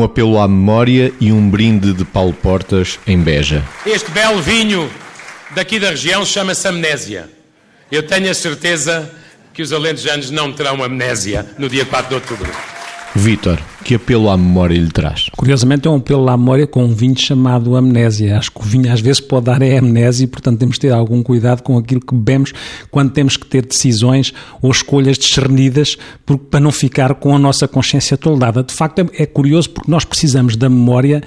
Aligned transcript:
apelo 0.00 0.38
à 0.38 0.46
memória 0.46 1.12
e 1.20 1.32
um 1.32 1.50
brinde 1.50 1.92
de 1.92 2.04
Paulo 2.04 2.32
Portas 2.32 3.00
em 3.04 3.18
Beja. 3.18 3.64
Este 3.84 4.12
belo 4.12 4.40
vinho 4.40 4.88
daqui 5.50 5.80
da 5.80 5.90
região 5.90 6.24
chama-se 6.24 6.68
Amnésia. 6.68 7.28
Eu 7.90 8.04
tenho 8.04 8.30
a 8.30 8.34
certeza 8.34 9.10
que 9.52 9.60
os 9.60 9.72
alentejanos 9.72 10.30
não 10.30 10.52
terão 10.52 10.82
amnésia 10.82 11.44
no 11.58 11.68
dia 11.68 11.84
4 11.84 12.08
de 12.08 12.14
outubro. 12.14 12.50
Vítor, 13.14 13.58
que 13.82 13.94
apelo 13.94 14.30
à 14.30 14.36
memória 14.36 14.78
lhe 14.78 14.90
traz? 14.90 15.28
Curiosamente 15.36 15.86
é 15.88 15.90
um 15.90 15.96
apelo 15.96 16.28
à 16.28 16.36
memória 16.36 16.66
com 16.66 16.84
um 16.84 16.94
vinho 16.94 17.18
chamado 17.18 17.76
amnésia. 17.76 18.38
Acho 18.38 18.50
que 18.50 18.60
o 18.60 18.62
vinho 18.62 18.92
às 18.92 19.00
vezes 19.00 19.20
pode 19.20 19.46
dar 19.46 19.60
é 19.62 19.78
amnésia 19.78 20.24
e, 20.24 20.26
portanto, 20.26 20.58
temos 20.58 20.76
de 20.76 20.80
ter 20.80 20.92
algum 20.92 21.22
cuidado 21.22 21.62
com 21.62 21.76
aquilo 21.76 22.00
que 22.00 22.14
bebemos 22.14 22.52
quando 22.90 23.10
temos 23.10 23.36
que 23.36 23.46
ter 23.46 23.66
decisões 23.66 24.32
ou 24.60 24.70
escolhas 24.70 25.18
discernidas 25.18 25.96
porque, 26.24 26.44
para 26.50 26.60
não 26.60 26.72
ficar 26.72 27.14
com 27.14 27.34
a 27.34 27.38
nossa 27.38 27.66
consciência 27.66 28.16
toldada. 28.16 28.62
De 28.62 28.72
facto, 28.72 29.00
é, 29.00 29.22
é 29.22 29.26
curioso 29.26 29.70
porque 29.70 29.90
nós 29.90 30.04
precisamos 30.04 30.56
da 30.56 30.68
memória 30.68 31.22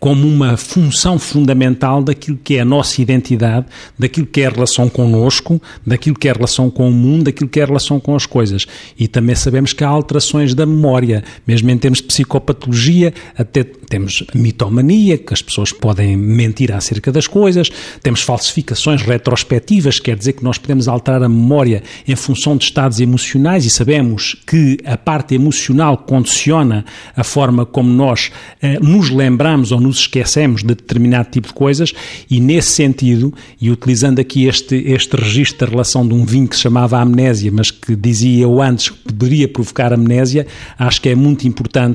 como 0.00 0.26
uma 0.26 0.56
função 0.56 1.18
fundamental 1.18 2.02
daquilo 2.02 2.38
que 2.42 2.56
é 2.56 2.60
a 2.60 2.64
nossa 2.64 3.02
identidade, 3.02 3.66
daquilo 3.98 4.26
que 4.26 4.40
é 4.40 4.46
a 4.46 4.50
relação 4.50 4.88
connosco, 4.88 5.60
daquilo 5.86 6.16
que 6.16 6.26
é 6.26 6.30
a 6.30 6.34
relação 6.34 6.70
com 6.70 6.88
o 6.88 6.92
mundo, 6.92 7.24
daquilo 7.24 7.48
que 7.48 7.60
é 7.60 7.62
a 7.62 7.66
relação 7.66 8.00
com 8.00 8.16
as 8.16 8.24
coisas. 8.24 8.66
E 8.98 9.06
também 9.06 9.36
sabemos 9.36 9.74
que 9.74 9.84
há 9.84 9.88
alterações 9.88 10.54
da 10.54 10.64
memória, 10.64 11.22
mesmo 11.46 11.70
em 11.70 11.76
termos 11.76 11.99
psicopatologia, 12.00 13.12
até 13.36 13.64
temos 13.64 14.24
mitomania, 14.32 15.18
que 15.18 15.34
as 15.34 15.42
pessoas 15.42 15.72
podem 15.72 16.16
mentir 16.16 16.72
acerca 16.72 17.10
das 17.10 17.26
coisas, 17.26 17.70
temos 18.02 18.22
falsificações 18.22 19.02
retrospectivas, 19.02 19.98
quer 19.98 20.16
dizer 20.16 20.34
que 20.34 20.44
nós 20.44 20.58
podemos 20.58 20.86
alterar 20.86 21.22
a 21.22 21.28
memória 21.28 21.82
em 22.06 22.14
função 22.14 22.56
de 22.56 22.64
estados 22.64 23.00
emocionais 23.00 23.64
e 23.64 23.70
sabemos 23.70 24.36
que 24.46 24.78
a 24.84 24.96
parte 24.96 25.34
emocional 25.34 25.98
condiciona 25.98 26.84
a 27.16 27.24
forma 27.24 27.66
como 27.66 27.92
nós 27.92 28.30
eh, 28.62 28.78
nos 28.80 29.10
lembramos 29.10 29.72
ou 29.72 29.80
nos 29.80 29.98
esquecemos 29.98 30.62
de 30.62 30.68
determinado 30.68 31.30
tipo 31.30 31.48
de 31.48 31.54
coisas 31.54 31.92
e 32.30 32.40
nesse 32.40 32.70
sentido, 32.70 33.34
e 33.60 33.70
utilizando 33.70 34.20
aqui 34.20 34.46
este, 34.46 34.76
este 34.86 35.16
registro 35.16 35.66
da 35.66 35.70
relação 35.70 36.06
de 36.06 36.14
um 36.14 36.24
vinho 36.24 36.46
que 36.46 36.54
se 36.54 36.62
chamava 36.62 37.00
amnésia, 37.00 37.50
mas 37.52 37.70
que 37.70 37.96
dizia 37.96 38.44
eu 38.44 38.62
antes 38.62 38.90
que 38.90 38.98
poderia 39.12 39.48
provocar 39.48 39.92
amnésia, 39.92 40.46
acho 40.78 41.00
que 41.00 41.08
é 41.08 41.14
muito 41.14 41.46
importante 41.46 41.89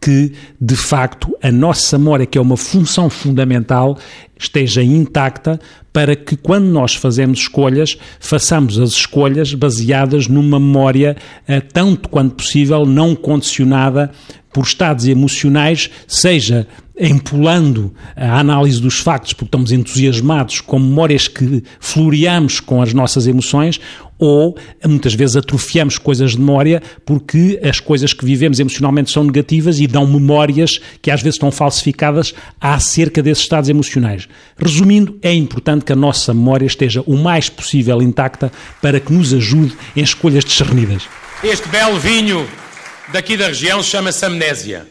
que, 0.00 0.32
de 0.58 0.76
facto, 0.76 1.36
a 1.42 1.52
nossa 1.52 1.98
memória, 1.98 2.24
que 2.24 2.38
é 2.38 2.40
uma 2.40 2.56
função 2.56 3.10
fundamental, 3.10 3.98
esteja 4.38 4.82
intacta 4.82 5.60
para 5.92 6.16
que, 6.16 6.36
quando 6.36 6.66
nós 6.66 6.94
fazemos 6.94 7.40
escolhas, 7.40 7.98
façamos 8.18 8.78
as 8.78 8.90
escolhas 8.90 9.52
baseadas 9.52 10.26
numa 10.26 10.58
memória, 10.58 11.16
eh, 11.46 11.60
tanto 11.60 12.08
quanto 12.08 12.36
possível, 12.36 12.86
não 12.86 13.14
condicionada 13.14 14.10
por 14.52 14.64
estados 14.64 15.06
emocionais, 15.06 15.90
seja 16.08 16.66
empolando 16.98 17.94
a 18.14 18.38
análise 18.38 18.80
dos 18.80 18.98
factos 18.98 19.32
porque 19.32 19.46
estamos 19.46 19.72
entusiasmados 19.72 20.60
com 20.60 20.78
memórias 20.78 21.28
que 21.28 21.64
floreamos 21.80 22.60
com 22.60 22.82
as 22.82 22.92
nossas 22.92 23.26
emoções 23.26 23.80
ou 24.20 24.56
muitas 24.86 25.14
vezes 25.14 25.34
atrofiamos 25.34 25.98
coisas 25.98 26.32
de 26.32 26.38
memória 26.38 26.82
porque 27.04 27.58
as 27.64 27.80
coisas 27.80 28.12
que 28.12 28.24
vivemos 28.24 28.60
emocionalmente 28.60 29.10
são 29.10 29.24
negativas 29.24 29.80
e 29.80 29.86
dão 29.86 30.06
memórias 30.06 30.78
que 31.00 31.10
às 31.10 31.22
vezes 31.22 31.36
estão 31.36 31.50
falsificadas 31.50 32.34
acerca 32.60 33.22
desses 33.22 33.42
estados 33.42 33.70
emocionais. 33.70 34.28
Resumindo, 34.56 35.18
é 35.22 35.32
importante 35.32 35.84
que 35.84 35.92
a 35.92 35.96
nossa 35.96 36.34
memória 36.34 36.66
esteja 36.66 37.02
o 37.06 37.16
mais 37.16 37.48
possível 37.48 38.02
intacta 38.02 38.52
para 38.82 39.00
que 39.00 39.12
nos 39.12 39.32
ajude 39.32 39.76
em 39.96 40.02
escolhas 40.02 40.44
discernidas. 40.44 41.04
Este 41.42 41.66
belo 41.68 41.98
vinho 41.98 42.46
daqui 43.12 43.36
da 43.36 43.48
região 43.48 43.82
chama-se 43.82 44.24
Amnésia. 44.24 44.86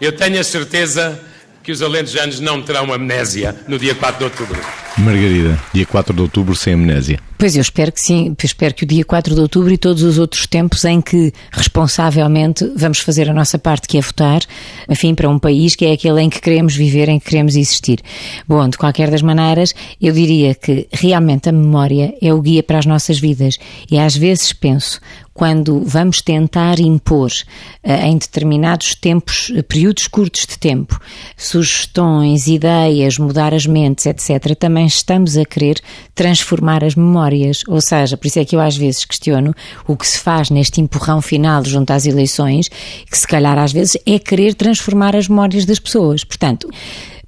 Eu 0.00 0.12
tenho 0.12 0.40
a 0.40 0.44
certeza 0.44 1.20
que 1.62 1.70
os 1.70 1.82
alentejanos 1.82 2.40
não 2.40 2.62
terão 2.62 2.92
amnésia 2.92 3.54
no 3.68 3.78
dia 3.78 3.94
4 3.94 4.18
de 4.18 4.24
outubro. 4.24 4.81
Margarida, 4.98 5.58
dia 5.72 5.86
4 5.86 6.14
de 6.14 6.20
outubro 6.20 6.54
sem 6.54 6.74
amnésia. 6.74 7.18
Pois 7.42 7.56
eu 7.56 7.60
espero 7.60 7.90
que 7.90 8.00
sim, 8.00 8.36
espero 8.44 8.72
que 8.72 8.84
o 8.84 8.86
dia 8.86 9.04
4 9.04 9.34
de 9.34 9.40
outubro 9.40 9.72
e 9.72 9.76
todos 9.76 10.04
os 10.04 10.16
outros 10.16 10.46
tempos 10.46 10.84
em 10.84 11.00
que 11.00 11.32
responsavelmente 11.50 12.70
vamos 12.76 13.00
fazer 13.00 13.28
a 13.28 13.34
nossa 13.34 13.58
parte, 13.58 13.88
que 13.88 13.98
é 13.98 14.00
votar, 14.00 14.42
enfim, 14.88 15.12
para 15.12 15.28
um 15.28 15.40
país 15.40 15.74
que 15.74 15.84
é 15.84 15.92
aquele 15.92 16.20
em 16.22 16.30
que 16.30 16.40
queremos 16.40 16.76
viver, 16.76 17.08
em 17.08 17.18
que 17.18 17.30
queremos 17.30 17.56
existir. 17.56 18.00
Bom, 18.46 18.68
de 18.68 18.78
qualquer 18.78 19.10
das 19.10 19.22
maneiras, 19.22 19.74
eu 20.00 20.12
diria 20.12 20.54
que 20.54 20.86
realmente 20.92 21.48
a 21.48 21.52
memória 21.52 22.14
é 22.22 22.32
o 22.32 22.40
guia 22.40 22.62
para 22.62 22.78
as 22.78 22.86
nossas 22.86 23.18
vidas 23.18 23.58
e 23.90 23.98
às 23.98 24.16
vezes 24.16 24.52
penso, 24.52 25.00
quando 25.34 25.82
vamos 25.84 26.20
tentar 26.20 26.78
impor 26.78 27.30
uh, 27.30 27.92
em 28.06 28.18
determinados 28.18 28.94
tempos, 28.94 29.52
períodos 29.68 30.06
curtos 30.06 30.46
de 30.46 30.58
tempo, 30.58 31.00
sugestões, 31.36 32.46
ideias, 32.46 33.18
mudar 33.18 33.54
as 33.54 33.66
mentes, 33.66 34.06
etc., 34.06 34.54
também 34.54 34.86
estamos 34.86 35.36
a 35.36 35.44
querer 35.44 35.80
transformar 36.14 36.84
as 36.84 36.94
memórias. 36.94 37.62
Ou 37.68 37.80
seja, 37.80 38.16
por 38.16 38.26
isso 38.26 38.38
é 38.38 38.44
que 38.44 38.54
eu 38.54 38.60
às 38.60 38.76
vezes 38.76 39.04
questiono 39.04 39.54
o 39.86 39.96
que 39.96 40.06
se 40.06 40.18
faz 40.18 40.50
neste 40.50 40.80
empurrão 40.80 41.22
final 41.22 41.64
junto 41.64 41.92
às 41.92 42.06
eleições, 42.06 42.68
que 42.68 43.18
se 43.18 43.26
calhar 43.26 43.58
às 43.58 43.72
vezes 43.72 43.96
é 44.06 44.18
querer 44.18 44.54
transformar 44.54 45.16
as 45.16 45.28
memórias 45.28 45.64
das 45.64 45.78
pessoas. 45.78 46.24
Portanto, 46.24 46.68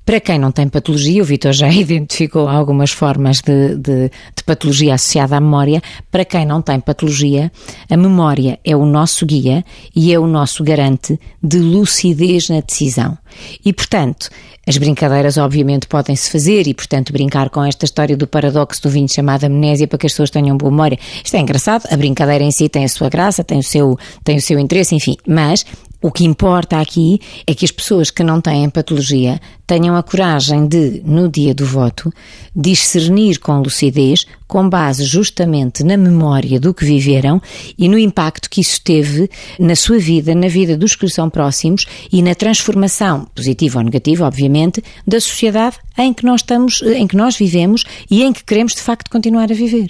para 0.04 0.20
quem 0.20 0.38
não 0.38 0.52
tem 0.52 0.68
patologia, 0.68 1.22
o 1.22 1.24
Vitor 1.24 1.52
já 1.52 1.68
identificou 1.72 2.46
algumas 2.48 2.90
formas 2.90 3.40
de, 3.40 3.76
de, 3.76 4.10
de, 4.36 4.44
patologia 4.44 4.94
associada 4.94 5.36
à 5.36 5.40
memória. 5.40 5.82
Para 6.10 6.24
quem 6.24 6.44
não 6.44 6.60
tem 6.60 6.78
patologia, 6.78 7.50
a 7.88 7.96
memória 7.96 8.58
é 8.64 8.76
o 8.76 8.84
nosso 8.84 9.24
guia 9.24 9.64
e 9.94 10.12
é 10.12 10.18
o 10.18 10.26
nosso 10.26 10.62
garante 10.62 11.18
de 11.42 11.58
lucidez 11.58 12.48
na 12.48 12.60
decisão. 12.60 13.16
E, 13.64 13.72
portanto, 13.72 14.28
as 14.66 14.76
brincadeiras 14.76 15.36
obviamente 15.38 15.86
podem-se 15.86 16.30
fazer 16.30 16.66
e, 16.66 16.74
portanto, 16.74 17.12
brincar 17.12 17.50
com 17.50 17.64
esta 17.64 17.84
história 17.84 18.16
do 18.16 18.26
paradoxo 18.26 18.82
do 18.82 18.90
vinho 18.90 19.08
chamado 19.08 19.44
amnésia 19.44 19.88
para 19.88 19.98
que 19.98 20.06
as 20.06 20.12
pessoas 20.12 20.30
tenham 20.30 20.56
boa 20.56 20.70
memória. 20.70 20.98
Isto 21.24 21.36
é 21.36 21.40
engraçado, 21.40 21.86
a 21.90 21.96
brincadeira 21.96 22.44
em 22.44 22.50
si 22.50 22.68
tem 22.68 22.84
a 22.84 22.88
sua 22.88 23.08
graça, 23.08 23.42
tem 23.42 23.58
o 23.58 23.62
seu, 23.62 23.98
tem 24.22 24.36
o 24.36 24.40
seu 24.40 24.58
interesse, 24.58 24.94
enfim, 24.94 25.16
mas 25.26 25.64
o 26.04 26.12
que 26.12 26.22
importa 26.22 26.78
aqui 26.78 27.18
é 27.46 27.54
que 27.54 27.64
as 27.64 27.70
pessoas 27.70 28.10
que 28.10 28.22
não 28.22 28.38
têm 28.38 28.68
patologia 28.68 29.40
tenham 29.66 29.96
a 29.96 30.02
coragem 30.02 30.66
de, 30.68 31.00
no 31.02 31.30
dia 31.30 31.54
do 31.54 31.64
voto, 31.64 32.12
discernir 32.54 33.38
com 33.38 33.62
lucidez, 33.62 34.26
com 34.46 34.68
base 34.68 35.02
justamente 35.02 35.82
na 35.82 35.96
memória 35.96 36.60
do 36.60 36.74
que 36.74 36.84
viveram 36.84 37.40
e 37.78 37.88
no 37.88 37.98
impacto 37.98 38.50
que 38.50 38.60
isso 38.60 38.82
teve 38.84 39.30
na 39.58 39.74
sua 39.74 39.96
vida, 39.96 40.34
na 40.34 40.46
vida 40.46 40.76
dos 40.76 40.94
que 40.94 41.08
são 41.08 41.30
próximos 41.30 41.86
e 42.12 42.20
na 42.20 42.34
transformação, 42.34 43.26
positiva 43.34 43.78
ou 43.78 43.84
negativa, 43.86 44.26
obviamente, 44.26 44.84
da 45.06 45.18
sociedade 45.18 45.78
em 45.96 46.12
que 46.12 46.26
nós 46.26 46.42
estamos, 46.42 46.82
em 46.82 47.06
que 47.06 47.16
nós 47.16 47.34
vivemos 47.34 47.82
e 48.10 48.22
em 48.22 48.30
que 48.30 48.44
queremos 48.44 48.74
de 48.74 48.82
facto 48.82 49.10
continuar 49.10 49.50
a 49.50 49.54
viver. 49.54 49.88